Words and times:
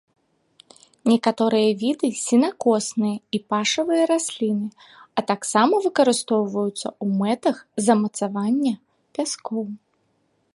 Некаторыя 1.09 1.69
віды 1.81 2.07
сенакосныя 2.27 3.17
і 3.39 3.41
пашавыя 3.55 4.03
расліны, 4.13 4.67
а 5.19 5.25
таксама 5.33 5.73
выкарыстоўваюцца 5.87 6.75
ў 7.03 7.07
мэтах 7.21 7.55
замацавання 7.91 8.73
пяскоў. 9.19 9.63